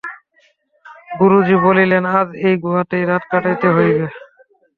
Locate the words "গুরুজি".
1.19-1.55